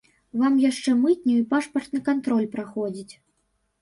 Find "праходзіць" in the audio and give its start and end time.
2.57-3.11